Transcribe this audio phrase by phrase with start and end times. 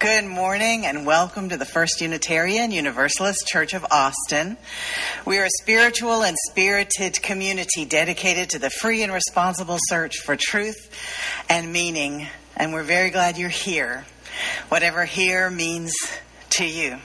[0.00, 4.56] Good morning and welcome to the First Unitarian Universalist Church of Austin.
[5.26, 10.36] We are a spiritual and spirited community dedicated to the free and responsible search for
[10.36, 10.90] truth
[11.50, 12.26] and meaning,
[12.56, 14.06] and we're very glad you're here.
[14.70, 15.92] Whatever here means
[16.56, 16.96] to you,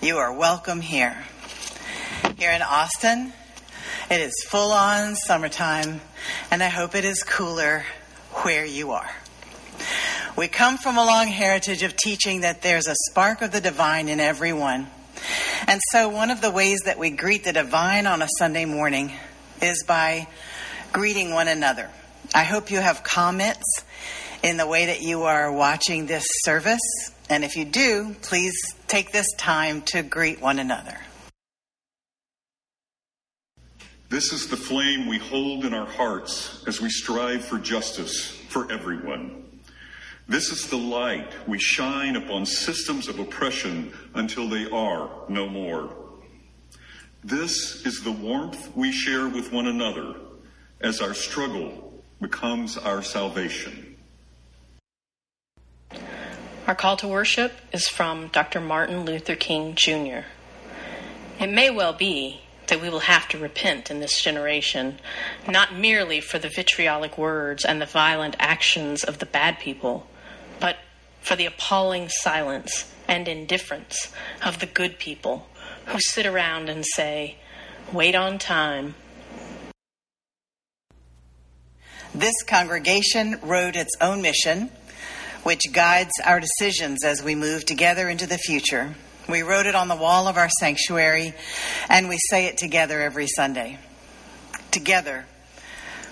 [0.00, 1.24] you are welcome here.
[2.38, 3.32] Here in Austin,
[4.08, 6.00] it is full on summertime,
[6.52, 7.84] and I hope it is cooler
[8.44, 9.10] where you are.
[10.36, 14.10] We come from a long heritage of teaching that there's a spark of the divine
[14.10, 14.86] in everyone.
[15.66, 19.12] And so, one of the ways that we greet the divine on a Sunday morning
[19.62, 20.28] is by
[20.92, 21.88] greeting one another.
[22.34, 23.82] I hope you have comments
[24.42, 26.82] in the way that you are watching this service.
[27.30, 28.54] And if you do, please
[28.88, 30.98] take this time to greet one another.
[34.10, 38.70] This is the flame we hold in our hearts as we strive for justice for
[38.70, 39.45] everyone.
[40.28, 45.94] This is the light we shine upon systems of oppression until they are no more.
[47.22, 50.16] This is the warmth we share with one another
[50.80, 53.96] as our struggle becomes our salvation.
[56.66, 58.60] Our call to worship is from Dr.
[58.60, 60.26] Martin Luther King Jr.
[61.38, 64.98] It may well be that we will have to repent in this generation,
[65.48, 70.08] not merely for the vitriolic words and the violent actions of the bad people
[70.60, 70.76] but
[71.20, 74.12] for the appalling silence and indifference
[74.44, 75.46] of the good people
[75.86, 77.36] who sit around and say,
[77.92, 78.94] Wait on time.
[82.14, 84.70] This congregation wrote its own mission,
[85.42, 88.94] which guides our decisions as we move together into the future.
[89.28, 91.34] We wrote it on the wall of our sanctuary,
[91.88, 93.78] and we say it together every Sunday.
[94.70, 95.26] Together,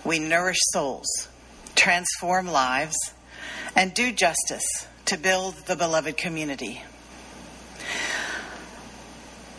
[0.05, 1.29] we nourish souls,
[1.75, 2.97] transform lives,
[3.77, 6.83] and do justice to build the beloved community.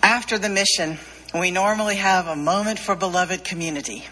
[0.02, 1.00] After the mission,
[1.34, 4.06] we normally have a moment for beloved community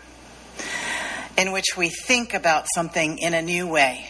[1.38, 4.06] in which we think about something in a new way.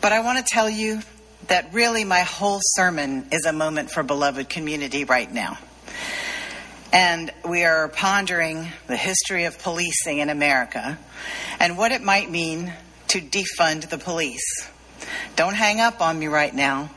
[0.00, 1.00] But I want to tell you
[1.48, 5.58] that really my whole sermon is a moment for beloved community right now.
[6.92, 10.98] And we are pondering the history of policing in America
[11.60, 12.72] and what it might mean
[13.08, 14.68] to defund the police.
[15.36, 16.90] Don't hang up on me right now.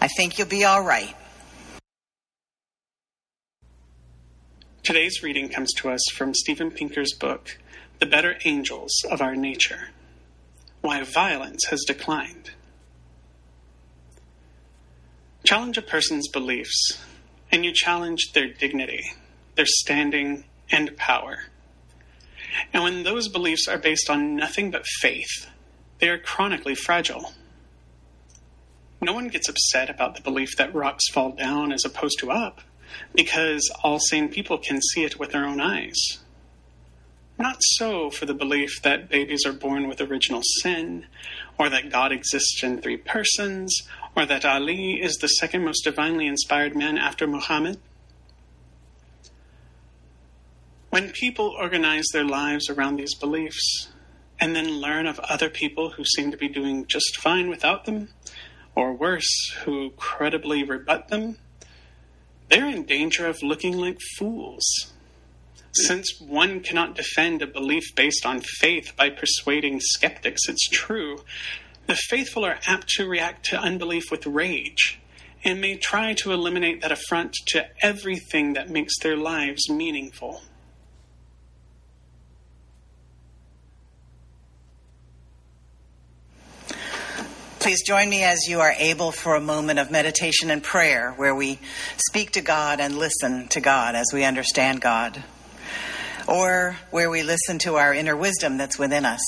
[0.00, 1.14] I think you'll be all right.
[4.82, 7.56] Today's reading comes to us from Steven Pinker's book,
[8.00, 9.88] The Better Angels of Our Nature
[10.82, 12.50] Why Violence Has Declined.
[15.44, 16.98] Challenge a person's beliefs,
[17.50, 19.04] and you challenge their dignity,
[19.54, 21.44] their standing, and power.
[22.72, 25.48] And when those beliefs are based on nothing but faith,
[25.98, 27.32] they are chronically fragile.
[29.00, 32.60] No one gets upset about the belief that rocks fall down as opposed to up,
[33.14, 36.20] because all sane people can see it with their own eyes.
[37.38, 41.06] Not so for the belief that babies are born with original sin,
[41.58, 43.74] or that God exists in three persons,
[44.16, 47.80] or that Ali is the second most divinely inspired man after Muhammad.
[50.94, 53.88] When people organize their lives around these beliefs,
[54.38, 58.10] and then learn of other people who seem to be doing just fine without them,
[58.76, 59.28] or worse,
[59.64, 61.38] who credibly rebut them,
[62.48, 64.62] they're in danger of looking like fools.
[65.72, 71.24] Since one cannot defend a belief based on faith by persuading skeptics it's true,
[71.88, 75.00] the faithful are apt to react to unbelief with rage
[75.42, 80.42] and may try to eliminate that affront to everything that makes their lives meaningful.
[87.64, 91.34] Please join me as you are able for a moment of meditation and prayer where
[91.34, 91.58] we
[91.96, 95.24] speak to God and listen to God as we understand God,
[96.28, 99.22] or where we listen to our inner wisdom that's within us,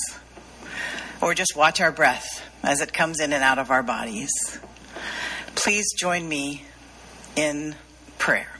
[1.22, 4.28] or just watch our breath as it comes in and out of our bodies.
[5.54, 6.66] Please join me
[7.36, 7.74] in
[8.18, 8.53] prayer.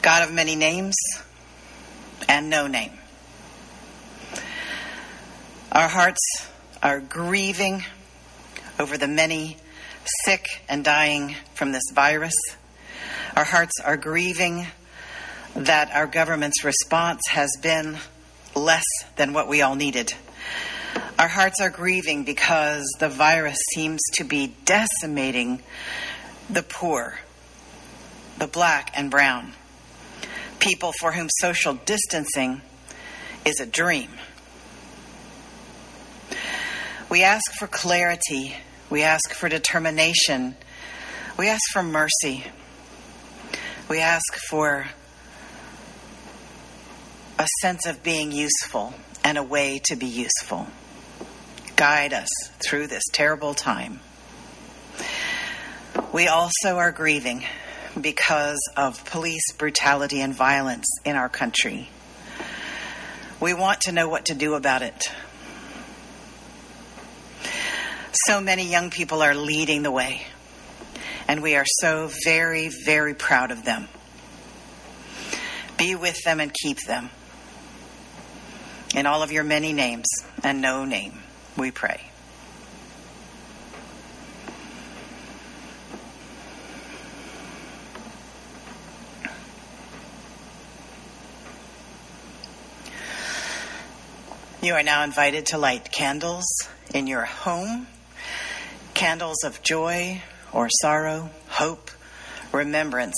[0.00, 0.94] God of many names
[2.26, 2.92] and no name.
[5.72, 6.48] Our hearts
[6.82, 7.84] are grieving
[8.78, 9.56] over the many
[10.24, 12.34] sick and dying from this virus.
[13.36, 14.66] Our hearts are grieving
[15.54, 17.98] that our government's response has been
[18.56, 18.84] less
[19.16, 20.12] than what we all needed.
[21.18, 25.62] Our hearts are grieving because the virus seems to be decimating
[26.50, 27.18] the poor,
[28.38, 29.52] the black and brown,
[30.58, 32.60] people for whom social distancing
[33.44, 34.10] is a dream.
[37.12, 38.56] We ask for clarity
[38.88, 40.56] We ask for determination.
[41.36, 42.42] We ask for mercy.
[43.90, 44.86] We ask for
[47.38, 50.68] a sense of being useful and a way to be useful.
[51.76, 52.30] Guide us
[52.66, 54.00] through this terrible time.
[56.14, 57.44] We also are grieving
[58.00, 61.90] because of police brutality and violence in our country.
[63.38, 65.02] We want to know what to do about it.
[68.14, 70.22] So many young people are leading the way,
[71.26, 73.88] and we are so very, very proud of them.
[75.78, 77.08] Be with them and keep them.
[78.94, 80.06] In all of your many names
[80.44, 81.22] and no name,
[81.56, 82.02] we pray.
[94.60, 96.44] You are now invited to light candles
[96.92, 97.86] in your home
[98.94, 100.22] candles of joy
[100.52, 101.90] or sorrow, hope,
[102.52, 103.16] remembrance,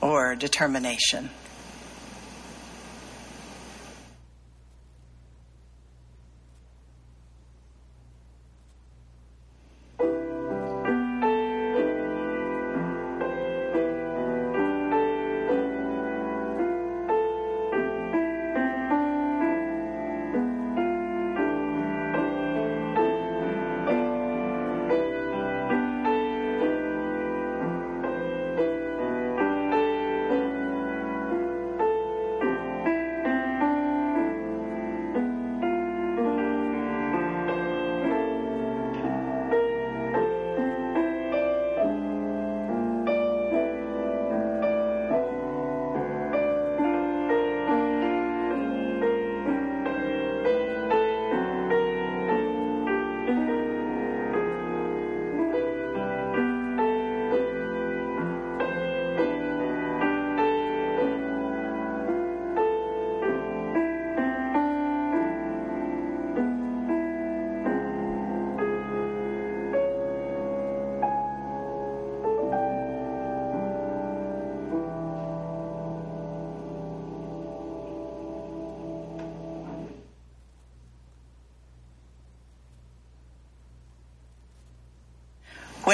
[0.00, 1.30] or determination.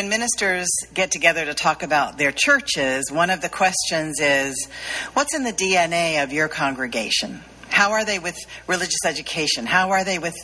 [0.03, 4.67] When ministers get together to talk about their churches, one of the questions is
[5.13, 7.41] what's in the DNA of your congregation?
[7.69, 9.65] How are they with religious education?
[9.65, 10.35] How are they with,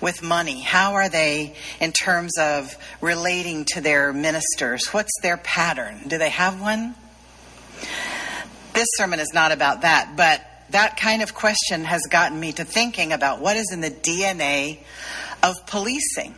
[0.00, 0.60] with money?
[0.60, 4.88] How are they in terms of relating to their ministers?
[4.88, 6.08] What's their pattern?
[6.08, 6.96] Do they have one?
[8.72, 12.64] This sermon is not about that, but that kind of question has gotten me to
[12.64, 14.80] thinking about what is in the DNA
[15.40, 16.34] of policing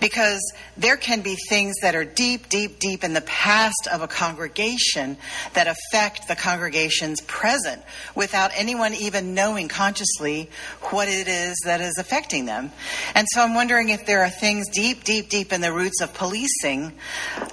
[0.00, 0.40] because
[0.76, 5.16] there can be things that are deep, deep, deep in the past of a congregation
[5.54, 7.82] that affect the congregation's present
[8.14, 10.50] without anyone even knowing consciously
[10.90, 12.70] what it is that is affecting them.
[13.14, 16.14] And so I'm wondering if there are things deep, deep, deep in the roots of
[16.14, 16.92] policing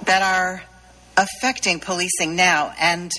[0.04, 0.62] that are
[1.16, 2.74] affecting policing now.
[2.80, 3.10] And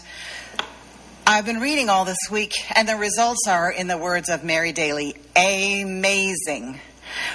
[1.25, 4.71] I've been reading all this week, and the results are, in the words of Mary
[4.71, 6.80] Daly, amazing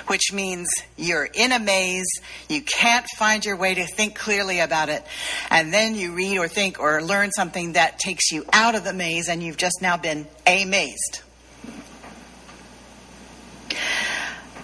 [0.06, 2.08] which means you're in a maze,
[2.48, 5.04] you can't find your way to think clearly about it,
[5.50, 8.92] and then you read or think or learn something that takes you out of the
[8.92, 11.22] maze, and you've just now been amazed.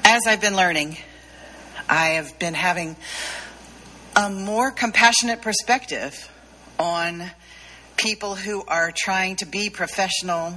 [0.05, 0.97] As I've been learning,
[1.89, 2.97] I have been having
[4.15, 6.31] a more compassionate perspective
[6.79, 7.31] on
[7.97, 10.55] people who are trying to be professional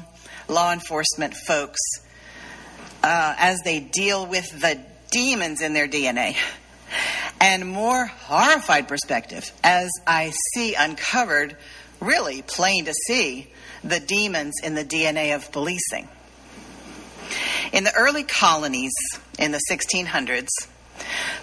[0.48, 1.80] law enforcement folks
[3.06, 4.80] uh, as they deal with the
[5.12, 6.36] demons in their DNA.
[7.40, 11.56] And more horrified perspective as I see uncovered,
[12.00, 13.52] really plain to see,
[13.84, 16.10] the demons in the DNA of policing.
[17.72, 18.94] In the early colonies
[19.38, 20.48] in the 1600s,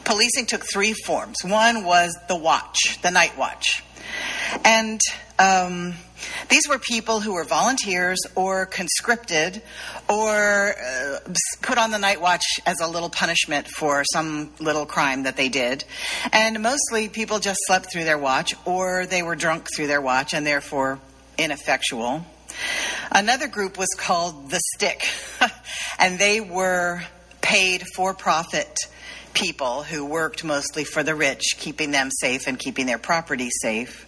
[0.03, 1.37] policing took three forms.
[1.45, 3.85] One was the watch, the night watch.
[4.65, 5.01] And
[5.39, 5.95] um,
[6.49, 9.63] these were people who were volunteers or conscripted
[10.09, 11.19] or uh,
[11.63, 15.49] put on the night watch as a little punishment for some little crime that they
[15.49, 15.85] did.
[16.33, 20.35] And mostly people just slept through their watch or they were drunk through their watch
[20.35, 20.99] and therefore
[21.39, 22.25] ineffectual.
[23.11, 25.03] Another group was called the Stick,
[25.99, 27.03] and they were
[27.41, 28.77] paid for profit
[29.35, 34.07] people who worked mostly for the rich, keeping them safe and keeping their property safe.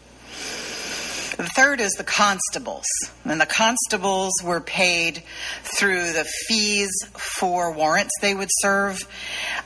[1.37, 2.85] The third is the constables.
[3.25, 5.25] And the constables were paid
[5.63, 9.01] through the fees for warrants they would serve.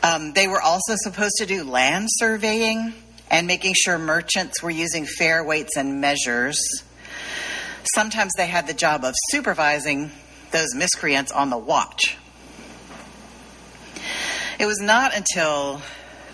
[0.02, 2.94] Um, they were also supposed to do land surveying
[3.30, 6.58] and making sure merchants were using fair weights and measures.
[7.94, 10.10] Sometimes they had the job of supervising
[10.50, 12.16] those miscreants on the watch.
[14.58, 15.82] It was not until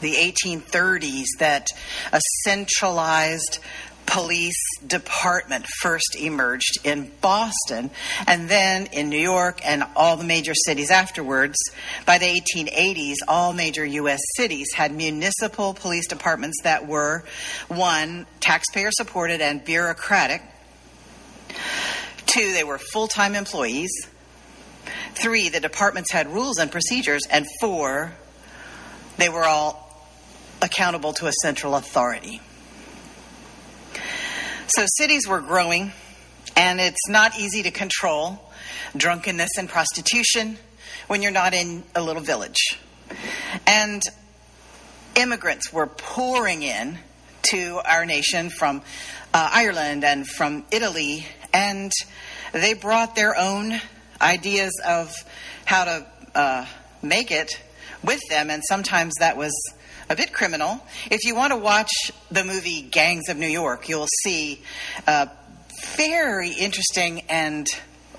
[0.00, 1.66] the 1830s that
[2.12, 3.58] a centralized
[4.06, 7.90] police department first emerged in Boston
[8.26, 11.56] and then in New York and all the major cities afterwards.
[12.06, 14.20] By the 1880s, all major U.S.
[14.36, 17.24] cities had municipal police departments that were
[17.68, 20.42] one, taxpayer supported and bureaucratic,
[22.26, 23.90] two, they were full time employees,
[25.14, 28.12] three, the departments had rules and procedures, and four,
[29.16, 30.08] they were all
[30.60, 32.40] accountable to a central authority.
[34.68, 35.92] So cities were growing,
[36.56, 38.40] and it's not easy to control
[38.96, 40.56] drunkenness and prostitution
[41.06, 42.78] when you're not in a little village.
[43.66, 44.02] And
[45.16, 46.98] immigrants were pouring in
[47.50, 48.80] to our nation from
[49.34, 51.92] uh, Ireland and from Italy, and
[52.52, 53.78] they brought their own
[54.18, 55.12] ideas of
[55.66, 56.66] how to uh,
[57.02, 57.50] make it
[58.02, 59.52] with them, and sometimes that was
[60.08, 60.84] a bit criminal.
[61.10, 61.90] If you want to watch
[62.30, 64.62] the movie Gangs of New York, you'll see
[65.06, 65.30] a
[65.96, 67.66] very interesting and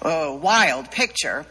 [0.02, 1.46] uh, wild picture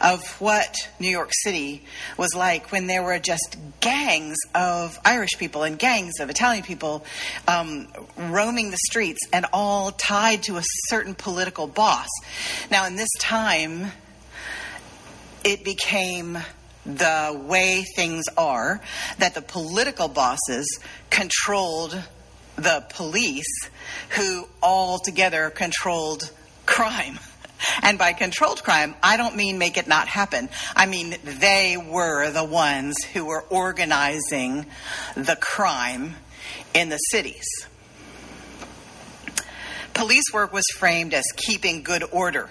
[0.00, 1.84] of what New York City
[2.16, 7.04] was like when there were just gangs of Irish people and gangs of Italian people
[7.46, 7.86] um,
[8.16, 12.08] roaming the streets and all tied to a certain political boss.
[12.70, 13.92] Now, in this time,
[15.44, 16.38] it became
[16.84, 18.80] the way things are
[19.18, 22.02] that the political bosses controlled
[22.56, 23.68] the police
[24.10, 26.30] who all together controlled
[26.66, 27.18] crime.
[27.80, 30.48] And by controlled crime, I don't mean make it not happen.
[30.74, 34.66] I mean they were the ones who were organizing
[35.14, 36.16] the crime
[36.74, 37.46] in the cities.
[39.94, 42.48] Police work was framed as keeping good order.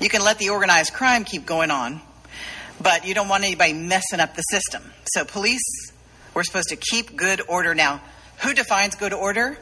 [0.00, 2.00] You can let the organized crime keep going on,
[2.82, 4.82] but you don't want anybody messing up the system.
[5.04, 5.60] So police
[6.34, 7.74] we're supposed to keep good order.
[7.74, 8.00] Now,
[8.42, 9.58] who defines good order?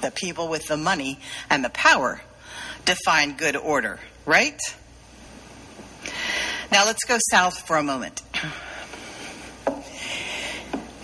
[0.00, 2.20] The people with the money and the power
[2.84, 4.58] define good order, right?
[6.72, 8.22] Now let's go south for a moment.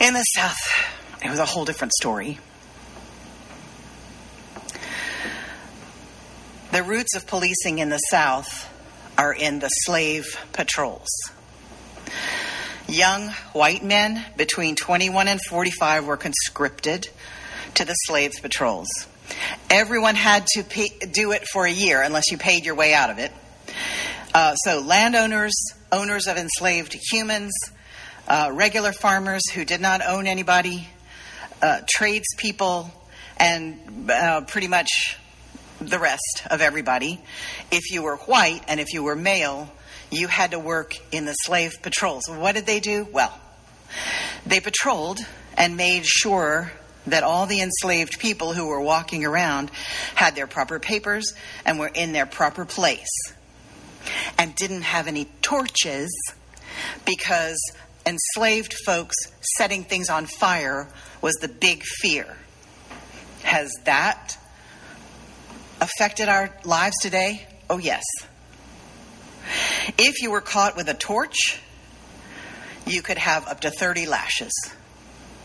[0.00, 0.58] In the south,
[1.24, 2.38] it was a whole different story.
[6.72, 8.68] The roots of policing in the south
[9.18, 11.08] are in the slave patrols.
[12.88, 17.08] Young white men between 21 and 45 were conscripted
[17.74, 18.88] to the slave patrols.
[19.68, 23.10] Everyone had to pay, do it for a year unless you paid your way out
[23.10, 23.32] of it.
[24.32, 25.54] Uh, so, landowners,
[25.90, 27.52] owners of enslaved humans,
[28.28, 30.86] uh, regular farmers who did not own anybody,
[31.62, 32.90] uh, tradespeople,
[33.38, 35.16] and uh, pretty much
[35.80, 37.20] the rest of everybody.
[37.70, 39.70] If you were white and if you were male,
[40.10, 42.24] you had to work in the slave patrols.
[42.28, 43.06] What did they do?
[43.12, 43.38] Well,
[44.46, 45.18] they patrolled
[45.56, 46.72] and made sure
[47.06, 49.70] that all the enslaved people who were walking around
[50.14, 53.08] had their proper papers and were in their proper place
[54.38, 56.10] and didn't have any torches
[57.04, 57.58] because
[58.04, 59.16] enslaved folks
[59.56, 60.88] setting things on fire
[61.20, 62.36] was the big fear.
[63.42, 64.36] Has that
[65.86, 67.46] affected our lives today?
[67.70, 68.04] Oh, yes.
[69.98, 71.60] If you were caught with a torch,
[72.86, 74.52] you could have up to 30 lashes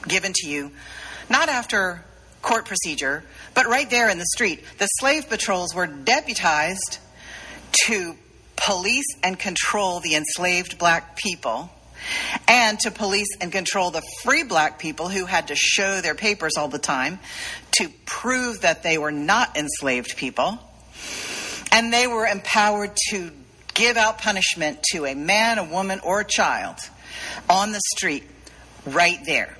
[0.07, 0.71] given to you,
[1.29, 2.03] not after
[2.41, 4.63] court procedure, but right there in the street.
[4.79, 6.98] The slave patrols were deputized
[7.86, 8.15] to
[8.55, 11.69] police and control the enslaved black people
[12.48, 16.53] and to police and control the free black people who had to show their papers
[16.58, 17.20] all the time
[17.72, 20.60] to prove that they were not enslaved people.
[21.72, 23.31] And they were empowered to
[23.74, 26.77] give out punishment to a man, a woman, or a child
[27.50, 28.24] on the street
[28.86, 29.58] right there.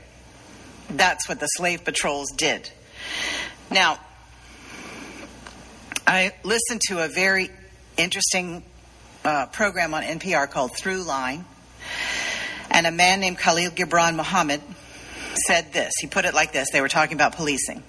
[0.89, 2.69] That's what the slave patrols did.
[3.69, 4.00] Now,
[6.05, 7.50] I listened to a very
[7.95, 8.63] interesting
[9.24, 11.45] uh, program on NPR called Throughline,
[12.72, 14.62] and a man named Khalil Gibran Muhammad
[15.48, 15.94] said this.
[16.00, 17.84] He put it like this they were talking about policing.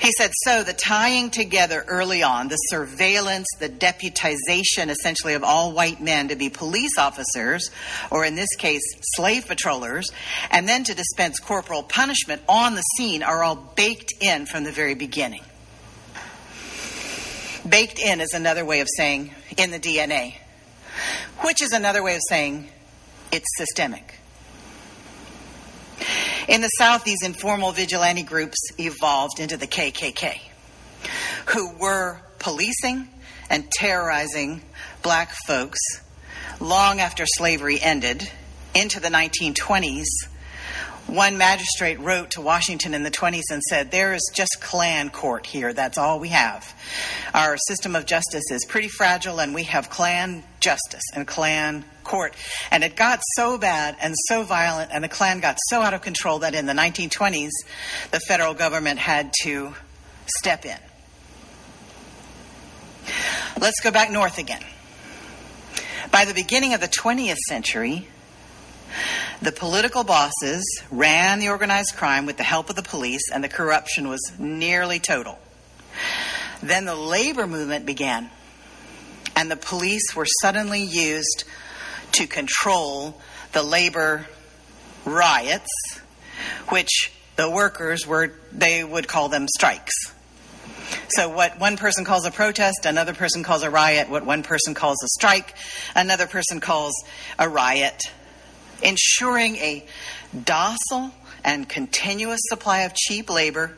[0.00, 5.72] He said, so the tying together early on, the surveillance, the deputization essentially of all
[5.72, 7.70] white men to be police officers,
[8.10, 8.82] or in this case,
[9.14, 10.10] slave patrollers,
[10.50, 14.72] and then to dispense corporal punishment on the scene are all baked in from the
[14.72, 15.42] very beginning.
[17.66, 20.34] Baked in is another way of saying in the DNA,
[21.40, 22.68] which is another way of saying
[23.32, 24.18] it's systemic.
[26.48, 30.38] In the South, these informal vigilante groups evolved into the KKK,
[31.46, 33.08] who were policing
[33.48, 34.62] and terrorizing
[35.02, 35.80] black folks
[36.60, 38.30] long after slavery ended
[38.74, 40.04] into the 1920s.
[41.06, 45.46] One magistrate wrote to Washington in the 20s and said, There is just Klan court
[45.46, 45.74] here.
[45.74, 46.74] That's all we have.
[47.34, 52.34] Our system of justice is pretty fragile, and we have Klan justice and Klan court.
[52.70, 56.00] And it got so bad and so violent, and the Klan got so out of
[56.00, 57.50] control that in the 1920s,
[58.10, 59.74] the federal government had to
[60.26, 60.78] step in.
[63.60, 64.62] Let's go back north again.
[66.10, 68.08] By the beginning of the 20th century,
[69.44, 73.48] the political bosses ran the organized crime with the help of the police, and the
[73.48, 75.38] corruption was nearly total.
[76.62, 78.30] Then the labor movement began,
[79.36, 81.44] and the police were suddenly used
[82.12, 83.20] to control
[83.52, 84.26] the labor
[85.04, 86.00] riots,
[86.70, 89.92] which the workers were, they would call them strikes.
[91.08, 94.08] So, what one person calls a protest, another person calls a riot.
[94.08, 95.54] What one person calls a strike,
[95.94, 96.94] another person calls
[97.38, 98.00] a riot
[98.82, 99.86] ensuring a
[100.44, 101.12] docile
[101.44, 103.76] and continuous supply of cheap labor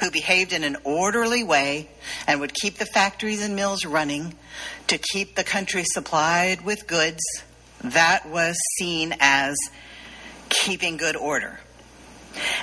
[0.00, 1.88] who behaved in an orderly way
[2.26, 4.34] and would keep the factories and mills running
[4.86, 7.22] to keep the country supplied with goods,
[7.82, 9.56] that was seen as
[10.48, 11.60] keeping good order.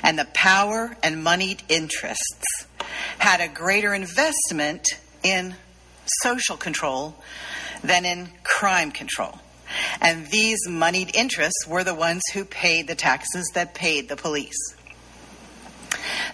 [0.03, 2.45] And the power and moneyed interests
[3.17, 4.85] had a greater investment
[5.23, 5.55] in
[6.23, 7.15] social control
[7.83, 9.39] than in crime control.
[10.01, 14.75] And these moneyed interests were the ones who paid the taxes that paid the police.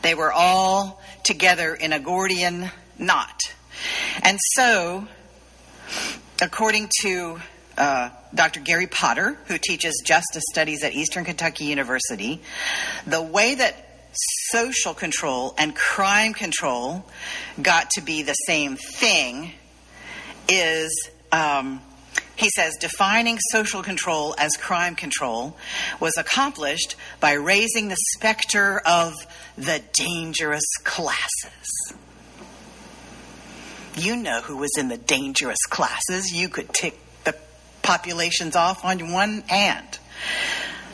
[0.02, 3.40] They were all together in a Gordian knot.
[4.22, 5.08] And so,
[6.42, 7.40] according to
[7.78, 8.60] uh, Dr.
[8.60, 12.42] Gary Potter, who teaches justice studies at Eastern Kentucky University,
[13.08, 13.90] the way that
[14.52, 17.04] social control and crime control
[17.62, 19.52] got to be the same thing
[20.48, 21.82] is um,
[22.36, 25.56] he says defining social control as crime control
[26.00, 29.14] was accomplished by raising the specter of
[29.58, 31.94] the dangerous classes.
[33.96, 36.32] You know who was in the dangerous classes.
[36.34, 37.36] You could tick the
[37.84, 40.00] populations off on one hand.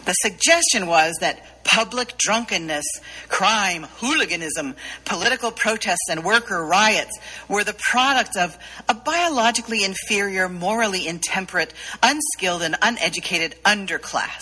[0.04, 2.86] The suggestion was that public drunkenness,
[3.27, 11.08] crime, hooliganism, political protests, and worker riots were the product of a biologically inferior, morally
[11.08, 14.41] intemperate, unskilled, and uneducated underclass.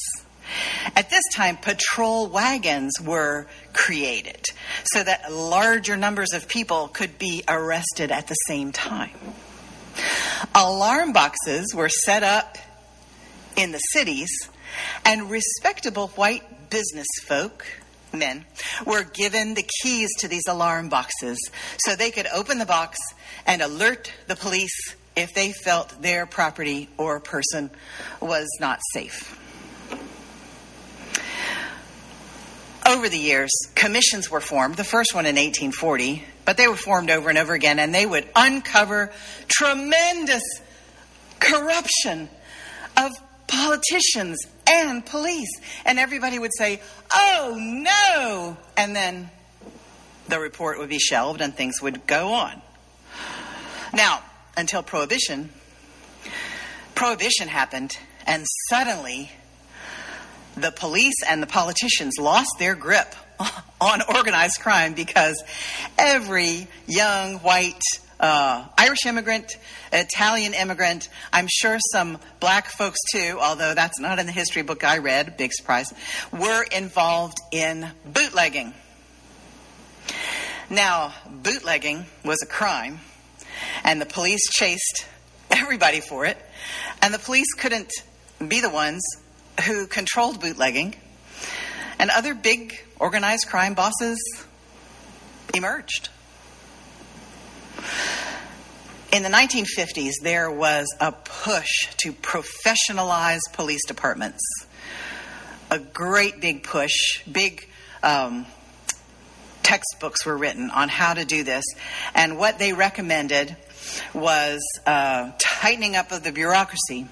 [0.96, 4.42] At this time, patrol wagons were created
[4.86, 9.12] so that larger numbers of people could be arrested at the same time.
[10.56, 12.58] Alarm boxes were set up
[13.58, 14.30] in the cities,
[15.06, 17.66] and respectable white business folk,
[18.14, 18.46] men,
[18.86, 21.38] were given the keys to these alarm boxes
[21.80, 22.98] so they could open the box
[23.46, 27.72] and alert the police if they felt their property or person
[28.22, 29.34] was not safe.
[32.88, 37.10] Over the years, commissions were formed, the first one in 1840, but they were formed
[37.10, 39.12] over and over again, and they would uncover
[39.50, 40.44] tremendous
[41.40, 42.30] corruption
[42.96, 43.12] of
[43.48, 45.50] politicians and police.
[45.86, 46.82] And everybody would say,
[47.14, 48.58] oh no!
[48.76, 49.30] And then
[50.28, 52.62] the report would be shelved and things would go on.
[53.94, 54.22] Now,
[54.56, 55.50] until Prohibition,
[56.96, 59.32] Prohibition happened, and suddenly
[60.56, 63.16] the police and the politicians lost their grip
[63.82, 65.42] on organized crime because
[65.98, 67.82] every young white
[68.20, 69.58] uh, Irish immigrant,
[69.92, 74.84] Italian immigrant, I'm sure some black folks too, although that's not in the history book
[74.84, 75.94] I read, big surprise,
[76.32, 78.74] were involved in bootlegging.
[80.70, 83.00] Now, bootlegging was a crime,
[83.84, 85.06] and the police chased
[85.50, 86.38] everybody for it,
[87.02, 87.92] and the police couldn't
[88.46, 89.02] be the ones
[89.66, 90.96] who controlled bootlegging,
[92.00, 94.18] and other big organized crime bosses
[95.54, 96.10] emerged.
[99.12, 104.42] In the 1950s, there was a push to professionalize police departments.
[105.72, 107.68] A great big push, big
[108.04, 108.46] um,
[109.63, 111.63] textbooks were written on how to do this,
[112.16, 113.56] and what they recommended
[114.13, 117.08] was uh, tightening up of the bureaucracy,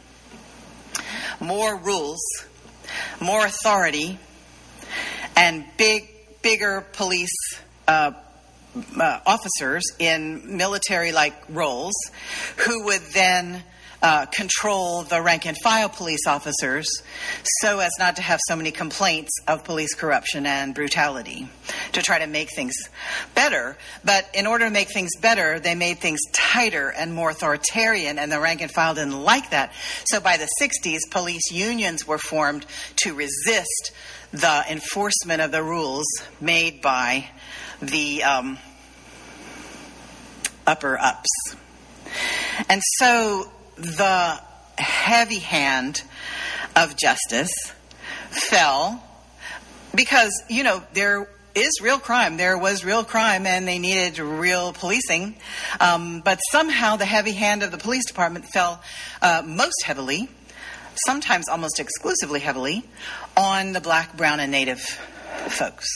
[1.39, 2.21] more rules,
[3.19, 4.19] more authority,
[5.36, 6.10] and big,
[6.41, 7.36] bigger police
[7.88, 8.12] uh,
[8.99, 11.95] uh, officers in military like roles
[12.57, 13.63] who would then
[14.01, 16.88] uh, control the rank and file police officers
[17.61, 21.49] so as not to have so many complaints of police corruption and brutality
[21.91, 22.75] to try to make things
[23.33, 23.75] better.
[24.03, 28.31] But in order to make things better, they made things tighter and more authoritarian, and
[28.31, 29.73] the rank and file didn't like that.
[30.05, 32.65] So by the 60s, police unions were formed
[32.97, 33.91] to resist
[34.31, 36.05] the enforcement of the rules
[36.39, 37.29] made by
[37.81, 38.57] the um,
[40.65, 41.29] upper ups.
[42.69, 44.39] And so the
[44.77, 46.03] heavy hand
[46.75, 47.53] of justice
[48.29, 49.03] fell
[49.93, 52.38] because, you know, there is real crime.
[52.38, 55.35] There was real crime and they needed real policing.
[55.79, 58.81] Um, but somehow the heavy hand of the police department fell
[59.21, 60.27] uh, most heavily,
[61.05, 62.83] sometimes almost exclusively heavily,
[63.38, 64.81] on the black, brown, and native
[65.49, 65.88] folks.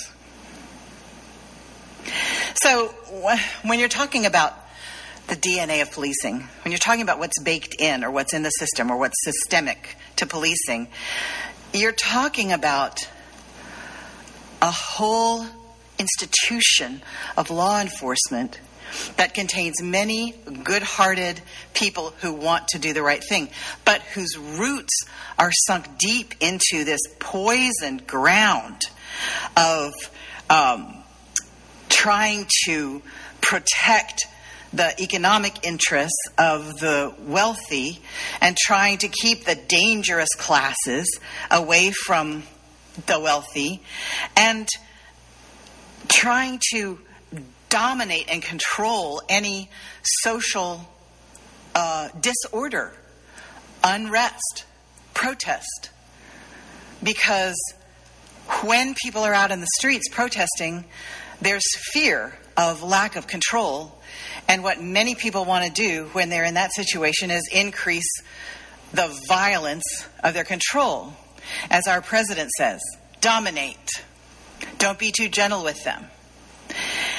[2.55, 2.88] So
[3.63, 4.53] when you're talking about
[5.27, 8.49] the DNA of policing, when you're talking about what's baked in or what's in the
[8.49, 10.88] system or what's systemic to policing,
[11.73, 13.07] you're talking about
[14.62, 15.45] a whole
[15.99, 17.01] institution
[17.38, 18.59] of law enforcement
[19.17, 20.33] that contains many
[20.63, 21.39] good hearted
[21.73, 23.49] people who want to do the right thing,
[23.85, 25.01] but whose roots
[25.38, 28.81] are sunk deep into this poisoned ground
[29.55, 29.93] of
[30.49, 30.98] um,
[31.99, 33.01] trying to
[33.41, 34.25] protect
[34.71, 37.99] the economic interests of the wealthy
[38.39, 41.19] and trying to keep the dangerous classes
[41.51, 42.43] away from
[43.07, 43.81] the wealthy
[44.38, 44.69] and
[46.07, 46.99] trying to
[47.67, 49.69] dominate and control any
[50.21, 50.88] social
[51.75, 52.93] uh, disorder,
[53.83, 54.63] unrest,
[55.13, 55.89] protest.
[57.03, 57.57] Because
[58.63, 60.85] when people are out in the streets protesting,
[61.41, 63.95] there's fear of lack of control.
[64.47, 68.10] And what many people want to do when they're in that situation is increase
[68.91, 71.13] the violence of their control.
[71.69, 72.82] As our president says,
[73.21, 73.78] dominate.
[74.78, 76.06] Don't be too gentle with them.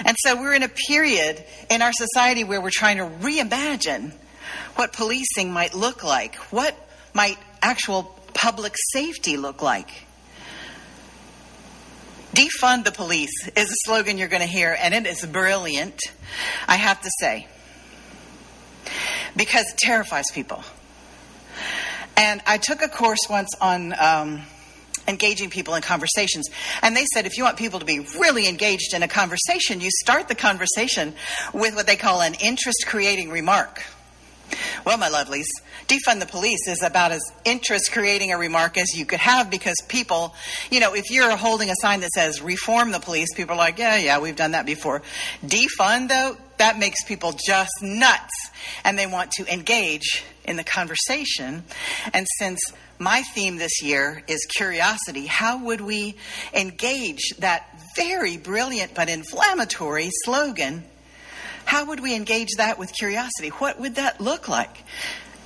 [0.05, 4.13] And so we're in a period in our society where we're trying to reimagine
[4.77, 6.37] what policing might look like.
[6.53, 6.75] What
[7.15, 9.89] might actual public safety look like?
[12.35, 15.99] Defund the police is a slogan you're going to hear, and it is brilliant,
[16.69, 17.49] I have to say,
[19.37, 20.63] because it terrifies people.
[22.17, 24.43] And I took a course once on um,
[25.09, 26.47] engaging people in conversations,
[26.83, 29.91] and they said if you want people to be really engaged in a conversation, you
[29.91, 31.15] start the conversation
[31.53, 33.83] with what they call an interest creating remark.
[34.85, 35.49] Well, my lovelies,
[35.87, 39.77] defund the police is about as interest creating a remark as you could have because
[39.89, 40.35] people,
[40.71, 43.79] you know, if you're holding a sign that says reform the police, people are like,
[43.79, 45.03] yeah, yeah, we've done that before.
[45.45, 48.51] Defund, though, that makes people just nuts
[48.85, 51.65] and they want to engage in the conversation.
[52.13, 52.61] And since
[52.99, 56.17] my theme this year is curiosity, how would we
[56.53, 57.67] engage that
[57.97, 60.85] very brilliant but inflammatory slogan?
[61.65, 63.49] How would we engage that with curiosity?
[63.49, 64.85] What would that look like?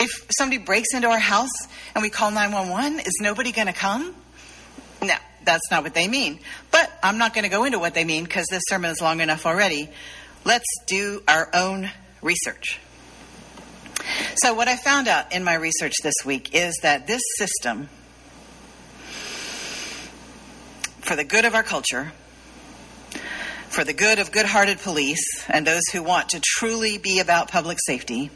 [0.05, 4.15] If somebody breaks into our house and we call 911, is nobody going to come?
[5.01, 5.15] No,
[5.47, 6.41] that's not what they mean.
[6.71, 9.23] But I'm not going to go into what they mean because this sermon is long
[9.23, 9.89] enough already.
[10.45, 11.91] Let's do our own
[12.21, 12.79] research.
[14.43, 17.89] So, what I found out in my research this week is that this system,
[21.01, 22.13] for the good of our culture,
[23.71, 27.51] for the good of good hearted police and those who want to truly be about
[27.51, 28.31] public safety,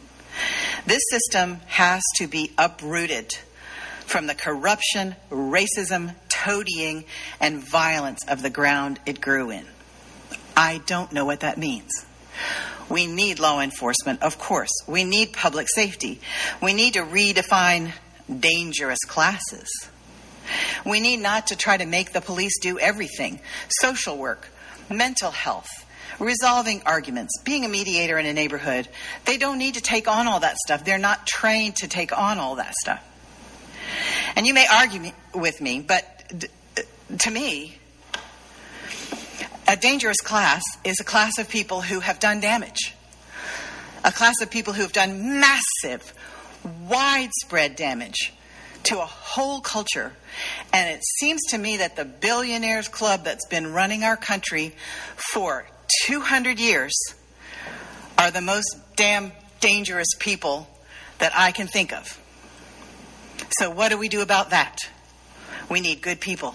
[0.89, 3.35] this system has to be uprooted
[4.07, 7.05] from the corruption, racism, toadying,
[7.41, 9.67] and violence of the ground it grew in.
[10.57, 11.91] I don't know what that means.
[12.89, 14.71] We need law enforcement, of course.
[14.87, 16.21] We need public safety.
[16.63, 17.93] We need to redefine
[18.41, 19.69] dangerous classes.
[20.87, 24.49] We need not to try to make the police do everything social work,
[24.91, 25.69] mental health,
[26.19, 28.89] resolving arguments, being a mediator in a neighborhood.
[29.25, 30.85] They don't need to take on all that stuff.
[30.85, 33.05] They're not trained to take on all that stuff.
[34.37, 36.33] And you may argue with me, but
[37.19, 37.79] to me,
[39.67, 42.95] a dangerous class is a class of people who have done damage,
[44.05, 46.15] a class of people who have done massive,
[46.89, 48.33] widespread damage
[48.85, 50.13] to a whole culture
[50.73, 54.75] And it seems to me that the Billionaires Club that's been running our country
[55.33, 55.67] for
[56.05, 56.95] 200 years
[58.17, 60.69] are the most damn dangerous people
[61.19, 62.21] that I can think of.
[63.59, 64.79] So, what do we do about that?
[65.71, 66.55] We need good people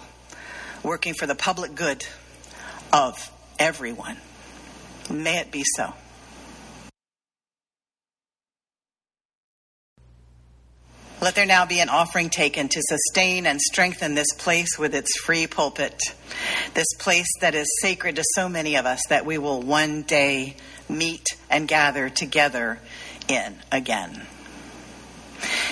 [0.84, 2.06] working for the public good
[2.92, 4.18] of everyone.
[5.10, 5.94] May it be so.
[11.24, 15.18] Let there now be an offering taken to sustain and strengthen this place with its
[15.20, 15.98] free pulpit,
[16.74, 20.58] this place that is sacred to so many of us that we will one day
[20.90, 22.78] meet and gather together
[23.30, 24.24] in again.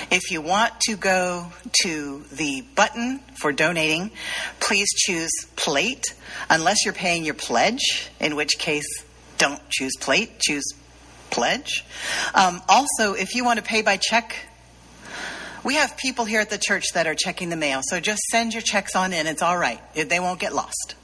[0.09, 4.11] If you want to go to the button for donating,
[4.61, 6.15] please choose plate,
[6.49, 9.03] unless you're paying your pledge, in which case,
[9.37, 10.63] don't choose plate, choose
[11.29, 11.83] pledge.
[12.33, 14.47] Um, also, if you want to pay by check,
[15.63, 18.54] we have people here at the church that are checking the mail, so just send
[18.54, 19.28] your checks on in.
[19.28, 20.95] It's all right, they won't get lost.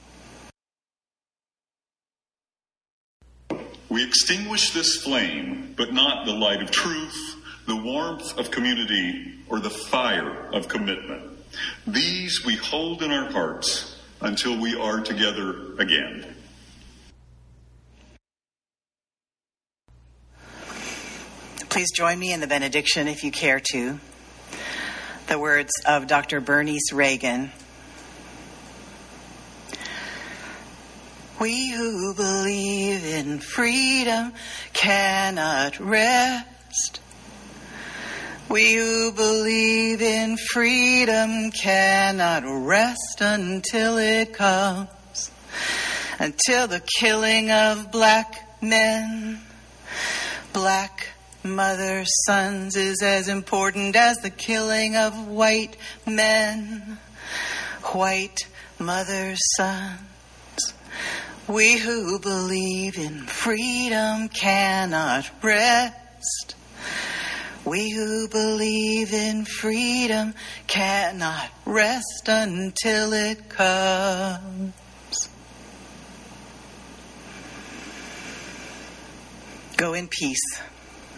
[3.90, 7.36] We extinguish this flame, but not the light of truth,
[7.68, 11.24] the warmth of community, or the fire of commitment.
[11.86, 16.36] These we hold in our hearts until we are together again.
[21.70, 24.00] Please join me in the benediction if you care to
[25.28, 26.40] the words of Dr.
[26.40, 27.50] Bernice Reagon.
[31.40, 34.32] We who believe in freedom
[34.74, 37.02] cannot rest.
[38.50, 45.32] We who believe in freedom cannot rest until it comes,
[46.20, 49.42] until the killing of black men,
[50.54, 51.08] black
[51.48, 57.00] mother's sons is as important as the killing of white men.
[57.94, 58.48] White
[58.80, 60.74] mother sons.
[61.48, 66.56] We who believe in freedom cannot rest.
[67.66, 70.34] We who believe in freedom
[70.68, 74.74] cannot rest until it comes.
[79.78, 80.62] Go in peace